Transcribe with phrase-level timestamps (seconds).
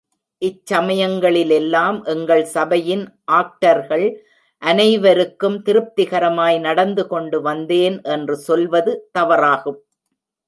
[0.41, 3.03] இச் சமயங்களிலெல்லாம், எங்கள் சபையின்
[3.31, 4.05] ஆக்டர்கள்
[4.61, 9.79] அனைவருக்கும் திருப்திகரமாய் நடந்துகொண்டு வந்தேன் என்று சொல்வது தவறாகும்.